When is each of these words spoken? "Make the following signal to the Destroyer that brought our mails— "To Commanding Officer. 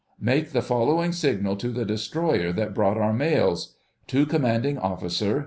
"Make 0.19 0.49
the 0.49 0.63
following 0.63 1.11
signal 1.11 1.57
to 1.57 1.69
the 1.69 1.85
Destroyer 1.85 2.51
that 2.53 2.73
brought 2.73 2.97
our 2.97 3.13
mails— 3.13 3.75
"To 4.07 4.25
Commanding 4.25 4.79
Officer. 4.79 5.39